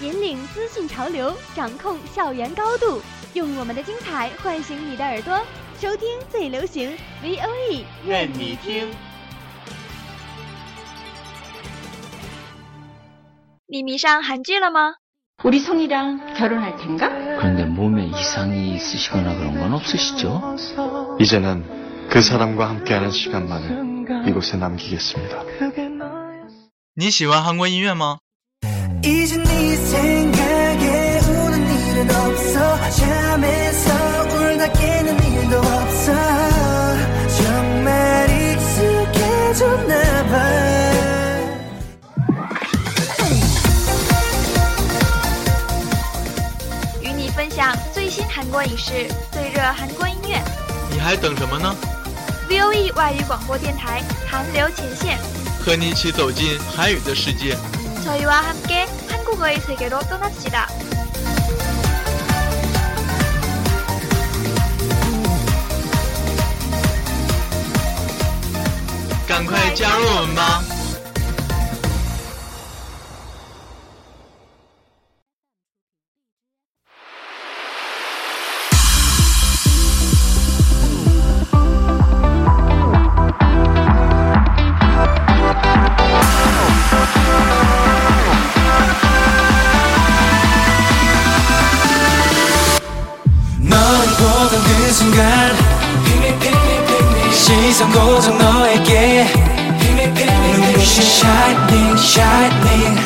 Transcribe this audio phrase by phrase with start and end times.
[0.00, 3.02] 引领资讯潮流，掌控校园高度，
[3.34, 5.38] 用我们的精彩唤醒你的耳朵，
[5.78, 6.90] 收听最流行
[7.22, 8.88] V O E，愿你听。
[13.66, 14.94] 你迷上韩剧了吗？
[15.44, 17.08] 우리 성이랑 결혼할 텐가?
[17.08, 20.56] 그런데 몸에 이상이 있으시거나 그런 건 없으시죠?
[21.20, 25.44] 이제는 그 사람과 함께하는 시간만을 이곳에 남기겠습니다.
[26.96, 28.18] 你喜欢韩国音乐吗？
[29.04, 33.92] 이제 네 생각에 우는 일은 없어 잠에서
[34.24, 36.12] 울다 깨는 일도 없어
[37.42, 39.94] 정말 익숙해졌나
[40.26, 40.34] 봐
[47.02, 50.40] 与你分享最新韩国影视、最热韩国音乐。
[50.92, 51.74] 你还等什么呢？
[52.48, 55.18] V O E 外语广播电台韩流前线，
[55.64, 57.56] 和你一起走进韩语的世界。
[58.04, 60.68] 저희와 함께 한국어의 세계로 떠납시다.
[69.30, 70.73] 赶快加入我们吧！
[97.94, 99.24] 시선 고정 너에게
[99.78, 102.98] 눈부신 shining shining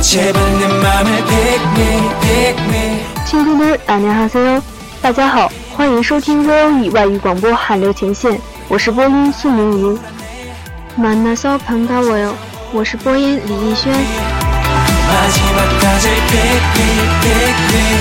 [0.00, 4.60] 제발 내 맘을 pick me pick me 听众们，안녕하세요，
[5.00, 9.96] 大家好，欢迎收听 VOE 外语广播韩流前线，我是播音苏明云。
[10.96, 12.32] 만나서반가워요，
[12.72, 13.94] 我是播音李逸轩。
[15.12, 16.90] 마지막까지 pick me
[17.22, 17.95] pick me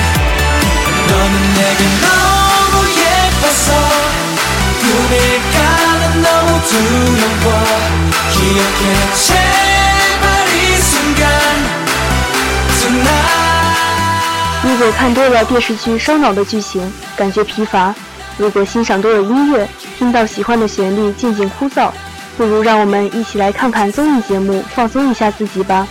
[14.63, 17.95] 如果看多了电视剧烧脑的剧情，感觉疲乏；
[18.37, 19.67] 如果欣赏多了音乐，
[19.97, 21.91] 听到喜欢的旋律渐渐枯燥，
[22.37, 25.87] 不如让我们一起来看看综艺节目，放松一下自己吧。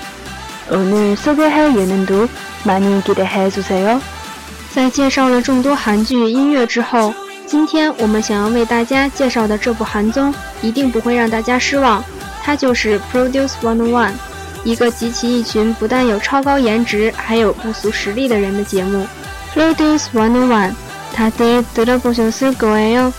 [0.69, 2.27] 오늘소개할예능도
[2.65, 3.99] 많이기대해주세 요。
[4.73, 7.13] 在介绍了众多韩剧、音乐之后，
[7.47, 12.03] 今天我们想要为大家介绍的这部韩综，一定不会让大家失望。
[12.44, 14.12] 它就是《Produce One One》，
[14.64, 19.06] 一个集齐一群不但有超高颜值，还有不俗实力的人的节目。
[19.54, 23.12] Produce One One，다들들어보셨을거예요。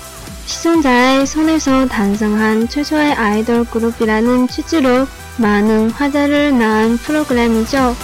[0.46, 7.96] 시청자의 손에서 탄생한 최초의 아이돌 그룹이라는 취지로 많은 화제를 낳은 프로그램이죠.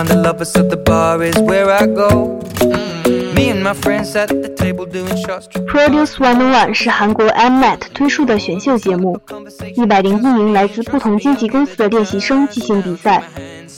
[0.00, 2.40] Find the lovers, so the bar is where I go.
[3.34, 5.48] Me and my friends at the table doing shots.
[5.66, 9.20] Produce One One 是韩国 Mnet 推出的选秀节目，
[9.76, 13.22] 一百零一名来自不同经纪公司的练习生进行比赛，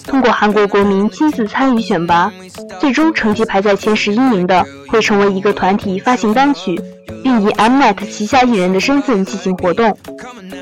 [0.05, 2.31] 通过韩国国民亲自参与选拔，
[2.79, 6.79] 最终成绩排在前十一名的会成为一个团体发行单曲，
[7.23, 9.93] 并以 Mnet 旗下艺人的身份进行活动。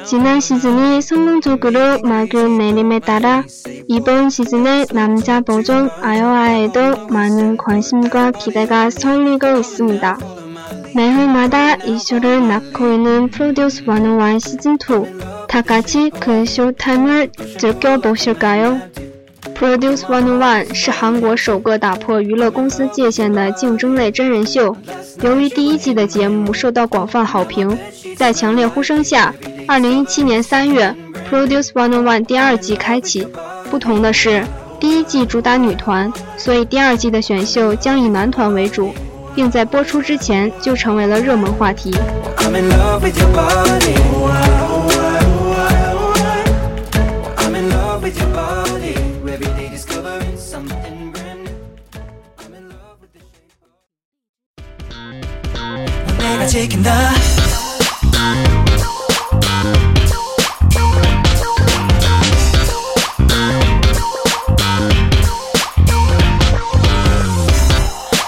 [0.06, 3.44] 지난 시즌이 성공적으로 막을 내림에 따라
[3.88, 10.18] 이번 시즌의 남자 버전 아여아에도 많은 관심과 기대가 쏠리고 있습니다.
[10.96, 18.80] 매회마다 이슈를 낳고 있는 프로듀스 101 시즌2 다 같이 그 쇼타임을 즐겨보실까요?
[19.61, 24.75] Produce One One 是韩国首个打破娱乐公司界限的竞争类真人秀。
[25.21, 27.79] 由于第一季的节目受到广泛好评，
[28.17, 29.35] 在强烈呼声下，
[29.69, 30.97] 二零一七年三月
[31.31, 33.29] ，Produce One One 第二季开启。
[33.71, 34.43] 不同的是，
[34.81, 38.95] 第一季主打女团，所以第二季的选秀将以男团为主，
[39.35, 41.95] 并在播出之前就成为了热门话题。
[42.39, 44.50] I'm in love with your body.
[56.51, 57.13] 지킨다.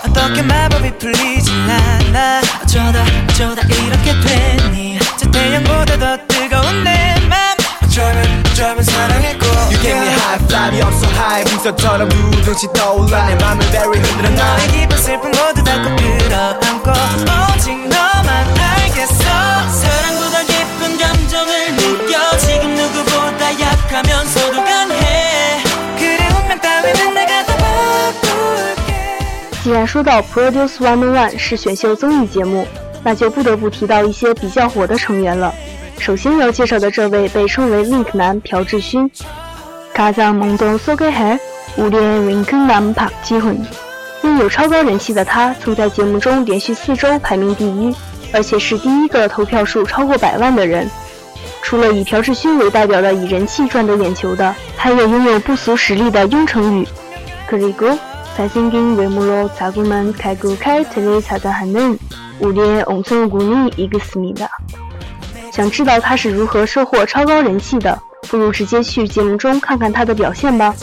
[0.04, 2.42] 어떻게 마법이 풀리질 않아.
[2.62, 5.00] 어쩌다 어쩌다 이렇게 됐니.
[5.16, 7.56] 저 태양보다 더 뜨거운 내맘.
[7.82, 11.44] 어쩌면 어쩌면 사랑했고 You give me high five 없어 high.
[11.50, 13.26] 풍선처럼 두둥씩 떠올라.
[13.26, 14.30] 내 맘을 very 흔들어.
[14.30, 16.51] 나 너의 기쁜 슬픔 모두 다꼭 끌어
[29.81, 32.65] 然说到 Produce One One 是选秀综艺节目，
[33.03, 35.53] 那就不得不提到一些比较火的成员了。
[35.99, 39.09] 首先要介绍的这位被称为 Link 男朴智勋。
[39.93, 43.57] 가장먼저소개할우리의 Link男박지훈。
[44.23, 47.93] 拥有超高人气的他，曾在节目中连续四周排名第一，
[48.31, 50.89] 而且是第一个投票数超过百万的人。
[51.61, 56.87] 除了以朴智勋为代表的以人气赚得眼球的，还有拥有不俗实力的雍成宇。
[57.49, 57.97] 그리고
[58.35, 61.97] 잘생긴 외모로 자꾸만 갈고 칼트를 찾아하는
[62.39, 64.47] 우리의 엉성군이 있습니다.
[65.51, 70.75] 想知道他是如何收获超高人气的，不如直接去节目中看看他的表现吧。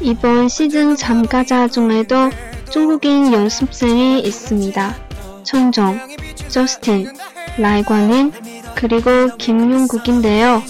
[0.00, 2.30] 이번 시즌 참가자 중에도
[2.70, 4.94] 중국인 연습생이 있습니다.
[5.42, 6.00] 청정,
[6.48, 7.12] 저스틴,
[7.58, 8.32] 라이관린,
[8.74, 10.62] 그리고 김용국인데요.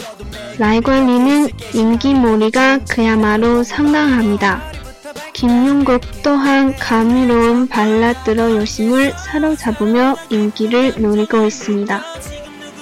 [0.58, 4.67] 라이관린은 인기몰이가 그야말로 상당합니다.
[5.32, 12.00] 김용국 또한 감미로운 발라드로 여심을 사로잡으며 인기를 누리고 있습니다.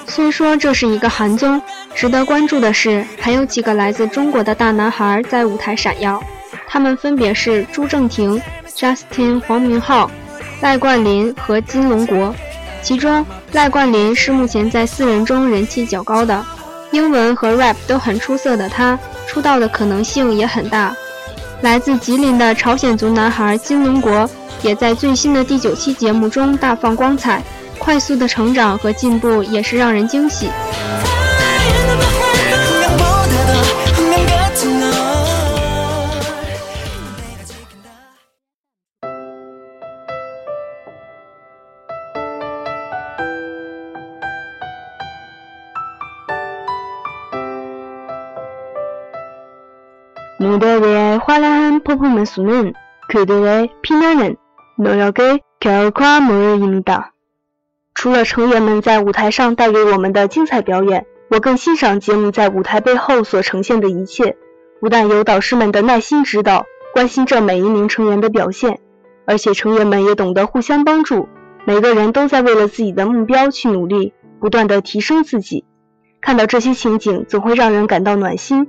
[0.06, 1.60] 虽说这是一个韩综，
[1.94, 6.22] 值得关注的是，还有几个来自中国的大男孩在舞台闪耀。
[6.69, 8.40] 他们分别是朱正廷、
[8.76, 10.10] Justin、黄明昊、
[10.60, 12.34] 赖冠霖和金龙国。
[12.82, 16.44] 其中，赖冠霖是目前在四人中人气较高的，
[16.90, 20.94] 英文和 rap 都很出色的他，出道的可能性也很大。
[21.62, 24.30] 来自吉林的朝鲜族男孩金龙国，
[24.62, 27.44] 也在最新的第九期节目中大放光彩。
[27.80, 30.50] 快速的成长和进步也是让人惊喜。
[50.56, 52.72] 무대 외의 화려한 퍼포먼스는
[53.08, 54.37] 그들의 피나는
[54.76, 57.12] 노력의 결과물입니다.
[57.94, 64.37] 除了成员们在舞台上带给我们的精彩表演，我更欣赏节目在舞台背后所呈现的一切。
[64.81, 68.81] 不但有导师们的耐心指导，关心着每一名成员的表现，
[69.26, 71.28] 而且成员们也懂得互相帮助，
[71.64, 75.64] 每个人都在为了自己的目标去努力，不断的提升自己。
[76.20, 78.69] 看到这些情景，总会让人感到暖心。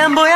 [0.00, 0.34] 안 보여?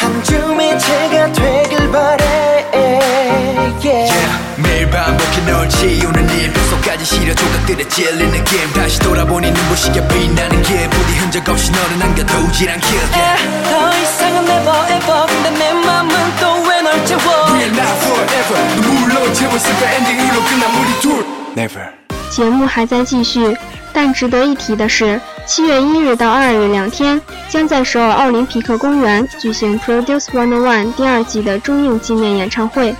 [0.00, 2.66] 한 줌의 제가 되길 바래.
[2.74, 3.84] Yeah.
[3.84, 4.22] yeah.
[4.58, 6.52] 매일 반복해 널 지우는 일.
[6.52, 10.88] 뼛속까지 시려 조각들에 찔리는 느낌 다시 돌아보니 눈부시게 빛나는 길.
[10.90, 13.70] 부디 흔적 없이 너를 남겨두질 않길 yeah.
[13.70, 15.26] 더 이상은 never ever.
[15.26, 17.22] 근데 내 맘은 또 왜 널 채워?
[17.46, 18.80] We're not forever.
[18.82, 19.92] 눈물로 채웠을까?
[19.92, 21.26] 엔딩으로 끝난 우리 둘.
[21.56, 21.88] Never
[22.30, 23.56] 节目还在继续，
[23.92, 32.94] 但值得一提的是，七月一日到二日两天，将在首尔奥林匹克公园举行 Produce One One 第二季的中映纪念演唱会，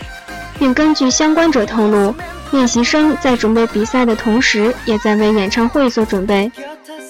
[0.58, 2.14] 并根据相关者透露，
[2.52, 6.50] 练习生在准备比赛的同时，也在为演唱会做准备，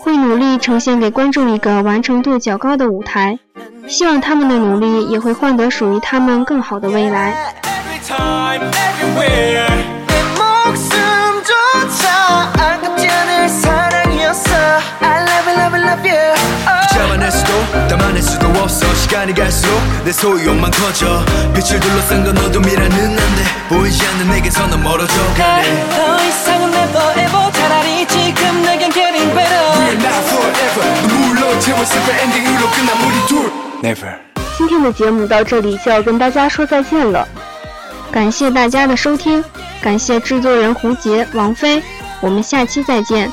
[0.00, 3.38] 会努力呈现给观众一个完成度较高的舞台，
[3.86, 7.54] 希望他们的努力也会换得属于他们更好的未来。
[16.91, 17.53] 잡아낼 수도
[17.87, 24.29] 담아낼 수도 없어 시간이 갈수록 내 소유욕만 커져 빛을 둘러싼 건 어둠이라는 안돼 보이지 않는
[24.29, 30.25] 내게서 넌 멀어져 가네 더 이상은 never ever 차라리 지금 내겐 getting better We're not
[30.29, 33.51] forever 눈물로 채워 슬픈 엔딩으로 끝난 우리 둘
[33.83, 34.15] Never
[34.57, 37.27] 今天的节目到这里就要跟大家说再见了，
[38.11, 39.43] 感谢大家的收听，
[39.81, 41.81] 感谢制作人胡杰、王菲，
[42.19, 43.31] 我们下期再见。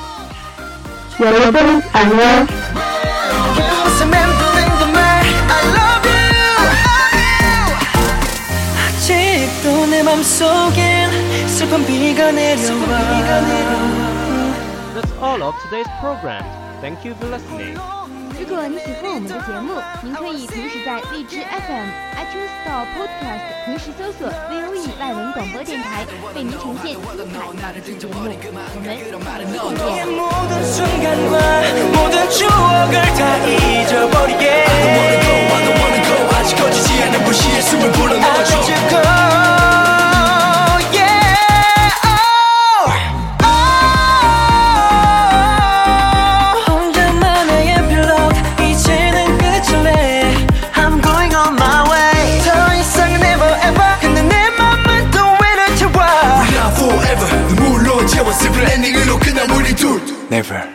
[13.29, 14.95] And.
[14.95, 16.43] That's all of today's program.
[16.81, 18.02] Thank you for listening.
[18.43, 19.71] 如果你喜欢我们的节目，
[20.03, 21.87] 您可以同时在荔枝 FM、
[22.19, 27.95] iTunes Store、Podcast 同时搜索 VOE 外文广播电台，为您呈现精彩的节
[30.03, 30.27] 目。
[30.27, 30.59] 我们
[33.15, 33.47] 下期
[38.59, 39.62] 再见。
[60.33, 60.72] Never